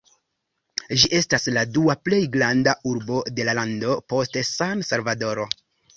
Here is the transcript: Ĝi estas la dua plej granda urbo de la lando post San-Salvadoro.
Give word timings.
Ĝi 1.01 1.09
estas 1.17 1.43
la 1.57 1.65
dua 1.75 1.95
plej 2.07 2.21
granda 2.37 2.75
urbo 2.93 3.21
de 3.41 3.45
la 3.51 3.55
lando 3.61 3.99
post 4.15 4.41
San-Salvadoro. 4.53 5.47